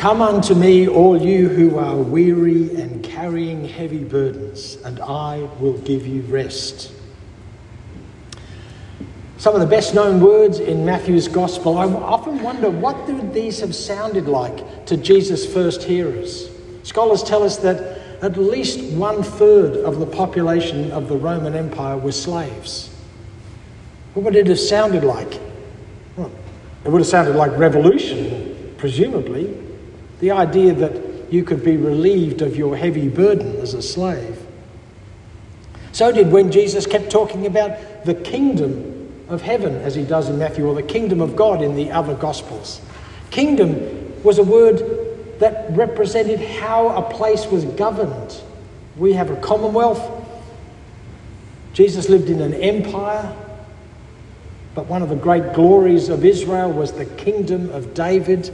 [0.00, 5.76] Come unto me, all you who are weary and carrying heavy burdens, and I will
[5.76, 6.90] give you rest.
[9.36, 13.60] Some of the best known words in Matthew's Gospel, I often wonder what would these
[13.60, 16.48] have sounded like to Jesus' first hearers.
[16.82, 21.98] Scholars tell us that at least one third of the population of the Roman Empire
[21.98, 22.88] were slaves.
[24.14, 25.38] What would it have sounded like?
[26.16, 26.32] Well,
[26.86, 29.66] it would have sounded like revolution, presumably.
[30.20, 34.38] The idea that you could be relieved of your heavy burden as a slave.
[35.92, 38.90] So did when Jesus kept talking about the kingdom
[39.28, 42.14] of heaven, as he does in Matthew, or the kingdom of God in the other
[42.14, 42.80] Gospels.
[43.30, 44.82] Kingdom was a word
[45.38, 48.40] that represented how a place was governed.
[48.96, 50.26] We have a commonwealth.
[51.72, 53.34] Jesus lived in an empire.
[54.74, 58.52] But one of the great glories of Israel was the kingdom of David.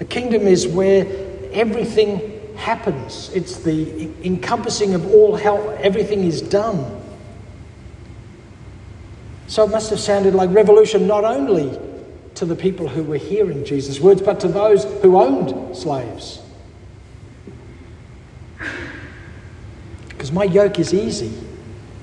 [0.00, 1.06] A kingdom is where
[1.52, 7.00] everything happens, it's the encompassing of all help, everything is done.
[9.46, 11.78] So it must have sounded like revolution not only
[12.36, 16.40] to the people who were hearing Jesus' words, but to those who owned slaves.
[20.08, 21.32] Because my yoke is easy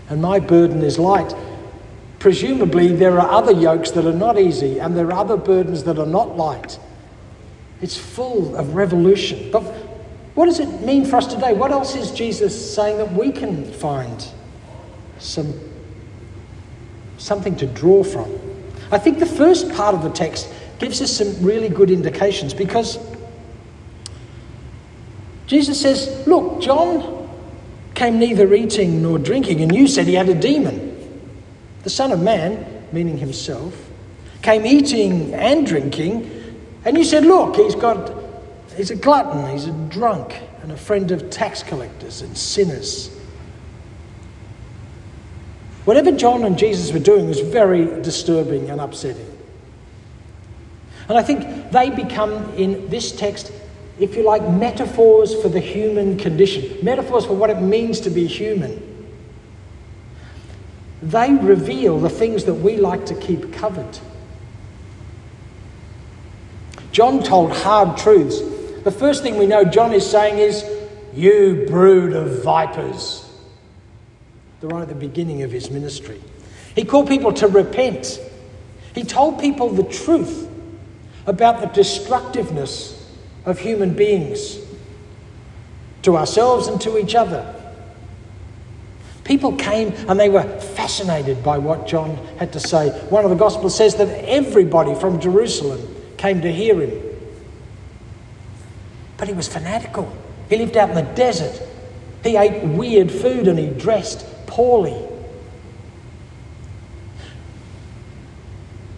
[0.10, 1.34] and my burden is light.
[2.20, 5.98] Presumably, there are other yokes that are not easy and there are other burdens that
[6.00, 6.80] are not light.
[7.82, 9.52] It's full of revolution.
[9.52, 9.62] But
[10.36, 11.54] what does it mean for us today?
[11.54, 14.26] What else is Jesus saying that we can find
[15.20, 15.54] some,
[17.18, 18.32] something to draw from?
[18.92, 23.00] I think the first part of the text gives us some really good indications because
[25.48, 27.30] Jesus says, Look, John
[27.96, 30.86] came neither eating nor drinking, and you said he had a demon.
[31.84, 33.90] The Son of Man, meaning himself,
[34.42, 36.37] came eating and drinking,
[36.86, 38.14] and you said, Look, he's got
[38.76, 43.14] he's a glutton, he's a drunk, and a friend of tax collectors and sinners.
[45.86, 49.38] Whatever John and Jesus were doing was very disturbing and upsetting.
[51.08, 53.54] And I think they become, in this text,
[53.98, 58.28] if you like, metaphors for the human condition, metaphors for what it means to be
[58.28, 58.84] human.
[61.02, 63.98] They reveal the things that we like to keep covered.
[66.98, 68.42] John told hard truths.
[68.84, 70.66] The first thing we know John is saying is,
[71.14, 73.24] You brood of vipers
[74.62, 76.20] The right at the beginning of his ministry.
[76.74, 78.20] He called people to repent.
[78.96, 80.50] He told people the truth
[81.28, 83.16] about the destructiveness
[83.46, 84.58] of human beings
[86.02, 87.54] to ourselves and to each other.
[89.24, 92.90] People came and they were fascinated by what John had to say.
[93.10, 97.02] One of the Gospels says that everybody from Jerusalem came to hear him.
[99.18, 100.16] But he was fanatical.
[100.50, 101.62] He lived out in the desert.
[102.24, 104.96] He ate weird food and he dressed poorly.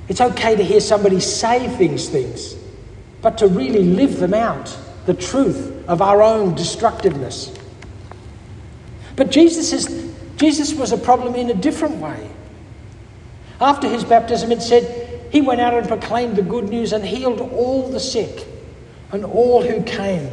[0.07, 2.55] It's okay to hear somebody say these things,
[3.21, 4.75] but to really live them out,
[5.05, 7.55] the truth of our own destructiveness.
[9.15, 12.31] But Jesus, is, Jesus was a problem in a different way.
[13.61, 14.98] After his baptism, it said
[15.31, 18.47] he went out and proclaimed the good news and healed all the sick
[19.11, 20.29] and all who came.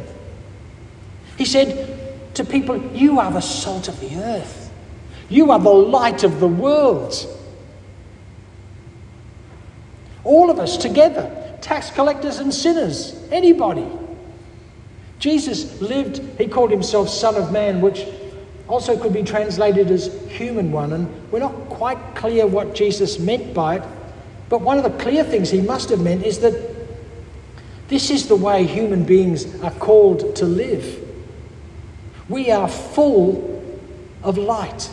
[1.37, 4.71] He said to people, You are the salt of the earth.
[5.29, 7.13] You are the light of the world.
[10.23, 13.87] All of us together, tax collectors and sinners, anybody.
[15.19, 18.05] Jesus lived, he called himself Son of Man, which
[18.67, 20.93] also could be translated as human one.
[20.93, 23.83] And we're not quite clear what Jesus meant by it.
[24.49, 26.75] But one of the clear things he must have meant is that
[27.87, 31.03] this is the way human beings are called to live.
[32.29, 33.63] We are full
[34.23, 34.89] of light.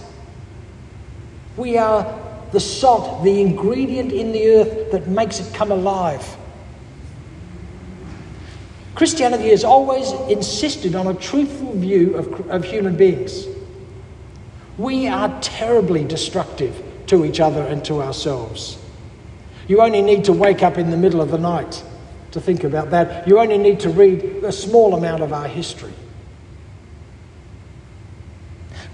[1.56, 2.20] We are
[2.52, 6.36] the salt, the ingredient in the earth that makes it come alive.
[8.94, 13.46] Christianity has always insisted on a truthful view of, of human beings.
[14.78, 18.78] We are terribly destructive to each other and to ourselves.
[19.66, 21.82] You only need to wake up in the middle of the night
[22.32, 23.26] to think about that.
[23.26, 25.92] You only need to read a small amount of our history.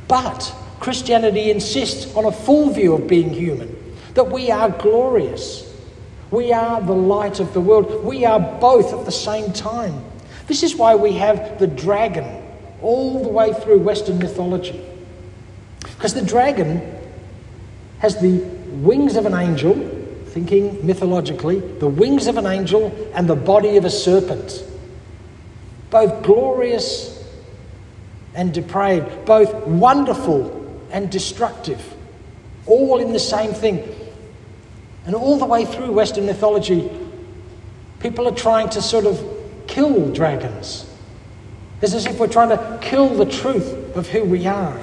[0.07, 3.77] But Christianity insists on a full view of being human,
[4.15, 5.67] that we are glorious.
[6.31, 8.05] We are the light of the world.
[8.05, 10.05] We are both at the same time.
[10.47, 12.43] This is why we have the dragon
[12.83, 14.85] all the way through Western mythology.
[15.81, 16.99] Because the dragon
[17.99, 18.39] has the
[18.83, 19.75] wings of an angel,
[20.31, 24.65] thinking mythologically, the wings of an angel and the body of a serpent.
[25.91, 27.21] both glorious
[28.35, 30.57] and depraved, both wonderful
[30.91, 31.95] and destructive,
[32.67, 33.83] all in the same thing.
[35.05, 36.89] And all the way through Western mythology,
[37.99, 39.21] people are trying to sort of
[39.67, 40.87] kill dragons.
[41.83, 44.81] It's as if we're trying to kill the truth of who we are.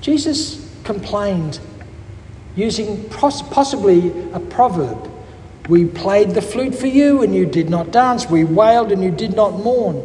[0.00, 1.58] Jesus complained
[2.56, 5.10] using possibly a proverb.
[5.68, 8.28] We played the flute for you and you did not dance.
[8.28, 10.02] We wailed and you did not mourn.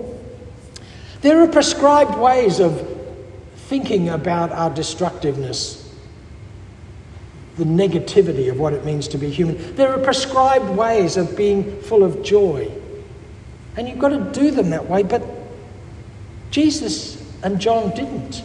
[1.22, 2.88] There are prescribed ways of
[3.56, 5.92] thinking about our destructiveness,
[7.58, 9.76] the negativity of what it means to be human.
[9.76, 12.72] There are prescribed ways of being full of joy.
[13.76, 15.24] And you've got to do them that way, but
[16.52, 18.44] Jesus and John didn't.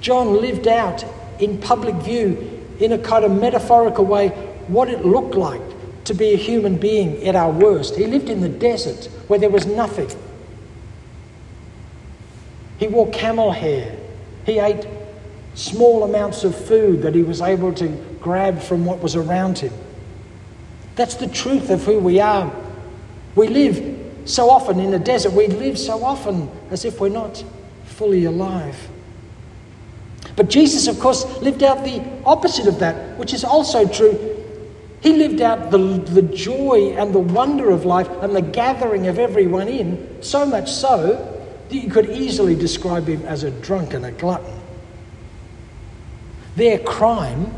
[0.00, 1.04] John lived out
[1.40, 4.28] in public view, in a kind of metaphorical way,
[4.68, 5.62] what it looked like
[6.04, 7.96] to be a human being at our worst.
[7.96, 10.10] He lived in the desert where there was nothing.
[12.78, 13.96] He wore camel hair.
[14.46, 14.86] He ate
[15.54, 17.88] small amounts of food that he was able to
[18.20, 19.72] grab from what was around him.
[20.94, 22.52] That's the truth of who we are.
[23.34, 27.42] We live so often in the desert, we live so often as if we're not
[27.84, 28.88] fully alive.
[30.38, 34.36] But Jesus, of course, lived out the opposite of that, which is also true.
[35.00, 39.18] He lived out the, the joy and the wonder of life and the gathering of
[39.18, 41.16] everyone in, so much so
[41.68, 44.54] that you could easily describe him as a drunk and a glutton.
[46.54, 47.52] Their crime,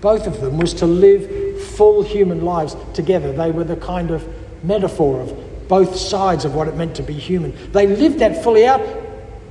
[0.00, 3.32] both of them, was to live full human lives together.
[3.32, 4.26] They were the kind of
[4.64, 7.56] metaphor of both sides of what it meant to be human.
[7.70, 8.80] They lived that fully out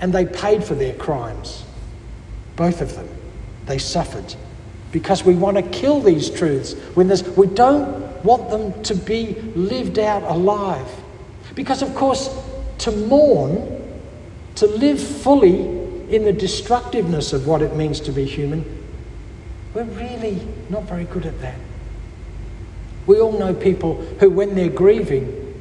[0.01, 1.63] and they paid for their crimes.
[2.59, 3.07] Both of them.
[3.67, 4.35] They suffered
[4.91, 6.73] because we want to kill these truths.
[6.93, 10.89] When there's, we don't want them to be lived out alive.
[11.55, 12.29] Because, of course,
[12.79, 13.81] to mourn,
[14.55, 15.61] to live fully
[16.13, 18.65] in the destructiveness of what it means to be human,
[19.73, 21.57] we're really not very good at that.
[23.07, 25.55] We all know people who, when they're grieving,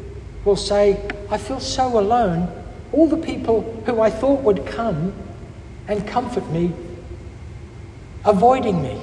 [0.45, 1.01] will say,
[1.31, 2.49] I feel so alone.
[2.91, 5.13] All the people who I thought would come
[5.87, 6.73] and comfort me,
[8.25, 9.01] avoiding me.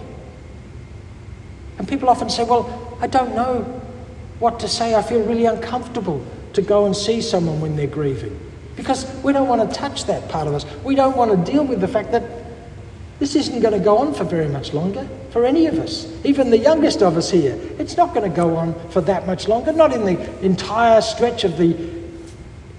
[1.78, 3.62] And people often say, Well, I don't know
[4.40, 4.96] what to say.
[4.96, 8.40] I feel really uncomfortable to go and see someone when they're grieving.
[8.76, 10.66] Because we don't want to touch that part of us.
[10.84, 12.24] We don't want to deal with the fact that
[13.20, 16.12] this isn't going to go on for very much longer for any of us.
[16.26, 17.58] Even the youngest of us here.
[17.80, 21.44] It's not going to go on for that much longer, not in the entire stretch
[21.46, 21.94] of the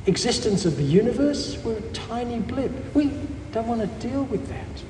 [0.06, 1.58] existence of the universe.
[1.64, 2.72] We're a tiny blip.
[2.94, 3.10] We
[3.52, 4.85] don't want to deal with that.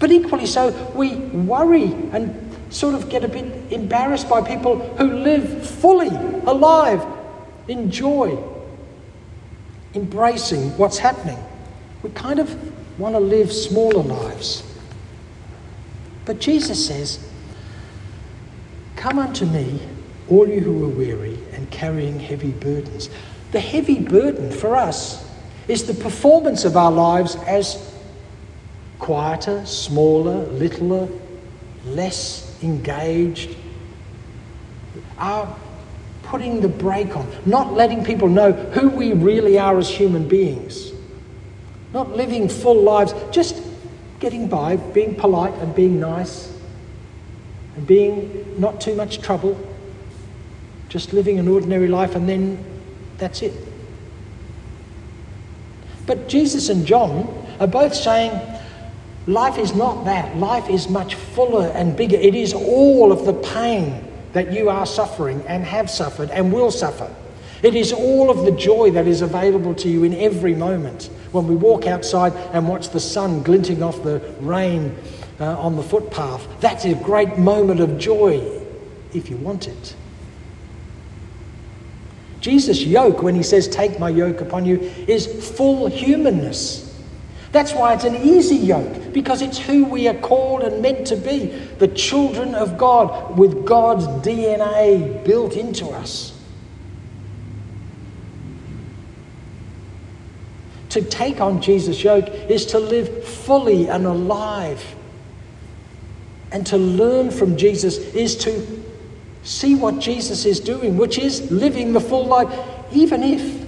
[0.00, 5.12] But equally so, we worry and sort of get a bit embarrassed by people who
[5.12, 7.04] live fully alive
[7.68, 8.42] in joy,
[9.94, 11.38] embracing what's happening.
[12.02, 14.62] We kind of want to live smaller lives.
[16.24, 17.28] But Jesus says,
[18.96, 19.80] Come unto me,
[20.30, 23.10] all you who are weary and carrying heavy burdens.
[23.52, 25.28] The heavy burden for us
[25.68, 27.89] is the performance of our lives as
[29.00, 31.08] quieter, smaller, littler,
[31.86, 33.56] less engaged.
[35.18, 35.56] are
[36.22, 40.92] putting the brake on, not letting people know who we really are as human beings,
[41.92, 43.60] not living full lives, just
[44.20, 46.52] getting by, being polite and being nice,
[47.74, 49.58] and being not too much trouble,
[50.88, 52.62] just living an ordinary life, and then
[53.18, 53.54] that's it.
[56.06, 58.32] But Jesus and John are both saying,
[59.30, 60.36] Life is not that.
[60.36, 62.16] Life is much fuller and bigger.
[62.16, 66.72] It is all of the pain that you are suffering and have suffered and will
[66.72, 67.14] suffer.
[67.62, 71.10] It is all of the joy that is available to you in every moment.
[71.30, 74.96] When we walk outside and watch the sun glinting off the rain
[75.38, 78.60] uh, on the footpath, that's a great moment of joy
[79.14, 79.94] if you want it.
[82.40, 86.89] Jesus' yoke, when he says, Take my yoke upon you, is full humanness.
[87.52, 91.16] That's why it's an easy yoke, because it's who we are called and meant to
[91.16, 91.46] be
[91.78, 96.36] the children of God with God's DNA built into us.
[100.90, 104.94] To take on Jesus' yoke is to live fully and alive.
[106.52, 108.84] And to learn from Jesus is to
[109.42, 112.52] see what Jesus is doing, which is living the full life,
[112.92, 113.66] even if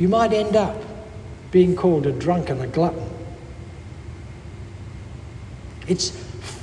[0.00, 0.76] you might end up
[1.50, 3.19] being called a drunk and a glutton.
[5.90, 6.10] It's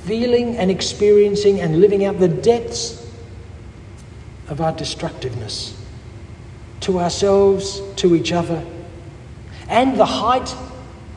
[0.08, 3.06] feeling and experiencing and living out the depths
[4.48, 5.76] of our destructiveness.
[6.82, 8.64] to ourselves, to each other,
[9.68, 10.56] and the height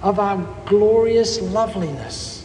[0.02, 0.36] of our
[0.66, 2.44] glorious loveliness,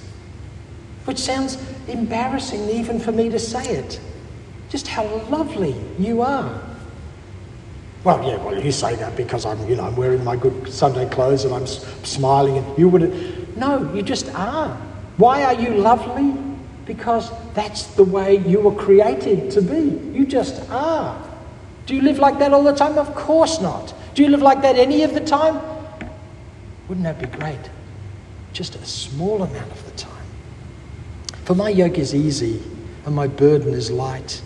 [1.05, 1.57] which sounds
[1.88, 4.00] embarrassing even for me to say it.
[4.69, 6.62] Just how lovely you are.
[8.03, 11.10] Well, yeah, well, you say that because I'm, you know, I'm wearing my good Sunday
[11.10, 13.57] clothes and I'm smiling, and you wouldn't.
[13.57, 14.79] No, you just are.
[15.17, 16.34] Why are you lovely?
[16.86, 20.17] Because that's the way you were created to be.
[20.17, 21.22] You just are.
[21.86, 22.98] Do you live like that all the time?
[22.98, 23.93] Of course not.
[24.13, 25.62] Do you live like that any of the time?
[26.88, 27.69] Wouldn't that be great?
[28.53, 30.12] Just a small amount of the time.
[31.45, 32.62] For my yoke is easy
[33.05, 34.41] and my burden is light.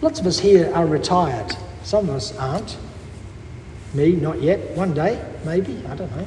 [0.00, 1.56] Lots of us here are retired.
[1.82, 2.76] Some of us aren't.
[3.94, 4.58] Me, not yet.
[4.76, 5.80] One day, maybe.
[5.86, 6.26] I don't know.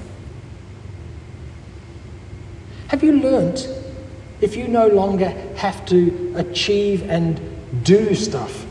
[2.88, 3.68] Have you learnt
[4.40, 7.40] if you no longer have to achieve and
[7.84, 8.66] do stuff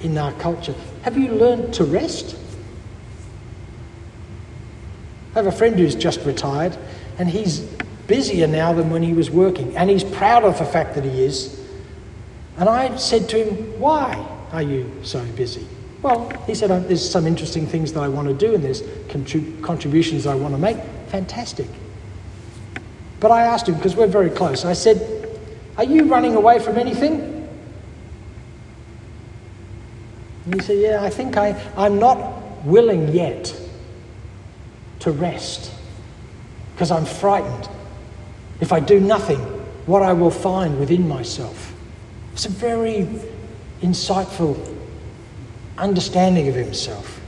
[0.00, 0.74] in our culture?
[1.02, 2.36] Have you learnt to rest?
[5.32, 6.76] I have a friend who's just retired
[7.18, 7.60] and he's
[8.06, 11.24] busier now than when he was working and he's proud of the fact that he
[11.24, 11.60] is.
[12.56, 15.66] And I said to him, Why are you so busy?
[16.02, 18.82] Well, he said, oh, There's some interesting things that I want to do and there's
[18.82, 20.76] contrib- contributions I want to make.
[21.08, 21.68] Fantastic.
[23.20, 25.28] But I asked him, because we're very close, I said,
[25.76, 27.48] Are you running away from anything?
[30.44, 33.54] And he said, Yeah, I think I, I'm not willing yet
[35.00, 35.72] to rest
[36.74, 37.68] because I'm frightened.
[38.60, 39.38] If I do nothing,
[39.86, 41.74] what I will find within myself.
[42.32, 43.08] It's a very
[43.80, 44.77] insightful
[45.78, 47.20] understanding of himself.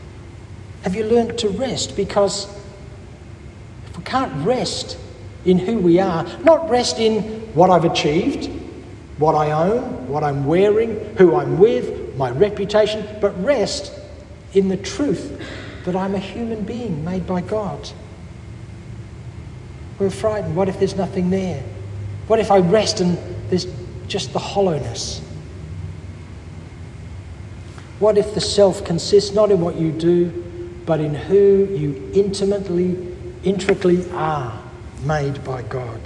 [0.83, 1.97] Have you learned to rest?
[1.97, 2.47] Because
[3.87, 4.99] if we can't rest
[5.45, 7.23] in who we are, not rest in
[7.55, 8.51] what I've achieved,
[9.19, 13.93] what I own, what I'm wearing, who I'm with, my reputation, but rest
[14.55, 15.41] in the truth
[15.85, 17.91] that I'm a human being made by God.
[19.99, 20.57] We're frightened.
[20.57, 21.63] What if there's nothing there?
[22.27, 23.19] What if I rest and
[23.51, 23.67] there's
[24.07, 25.21] just the hollowness?
[28.01, 30.31] What if the self consists not in what you do,
[30.87, 33.15] but in who you intimately,
[33.45, 34.61] intricately are
[35.05, 36.01] made by God?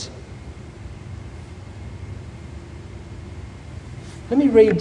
[4.28, 4.80] Let me read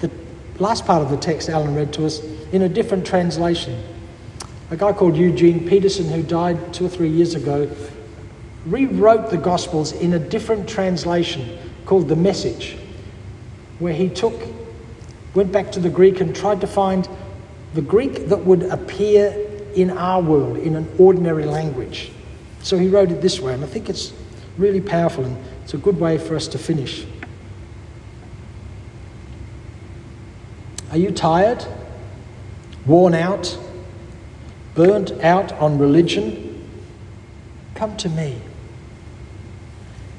[0.00, 0.10] the
[0.58, 2.20] last part of the text Alan read to us
[2.52, 3.82] in a different translation.
[4.70, 7.70] A guy called Eugene Peterson, who died two or three years ago,
[8.66, 12.76] rewrote the Gospels in a different translation called The Message,
[13.78, 14.34] where he took
[15.34, 17.08] went back to the Greek and tried to find
[17.74, 22.10] the Greek that would appear in our world in an ordinary language.
[22.62, 24.12] So he wrote it this way, and I think it's
[24.56, 27.06] really powerful and it's a good way for us to finish.
[30.90, 31.64] Are you tired?
[32.86, 33.58] Worn out?
[34.74, 36.68] Burnt out on religion?
[37.74, 38.40] Come to me.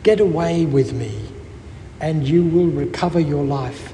[0.03, 1.19] Get away with me,
[1.99, 3.93] and you will recover your life.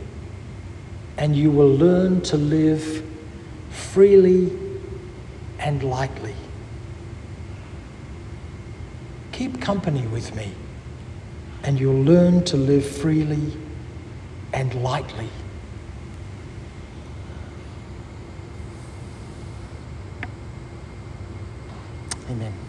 [1.17, 3.03] and you will learn to live
[3.69, 4.51] freely
[5.59, 6.35] and lightly.
[9.31, 10.51] Keep company with me,
[11.63, 13.53] and you'll learn to live freely
[14.53, 15.29] and lightly.
[22.29, 22.60] Amen.